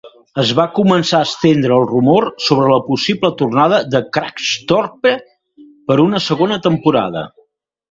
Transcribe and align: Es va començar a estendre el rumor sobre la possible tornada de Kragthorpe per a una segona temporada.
Es 0.43 0.51
va 0.59 0.63
començar 0.77 1.17
a 1.17 1.27
estendre 1.27 1.75
el 1.81 1.85
rumor 1.91 2.25
sobre 2.45 2.71
la 2.71 2.79
possible 2.87 3.31
tornada 3.43 3.83
de 3.97 4.03
Kragthorpe 4.19 5.15
per 5.29 6.01
a 6.01 6.05
una 6.09 6.25
segona 6.33 6.61
temporada. 6.69 7.27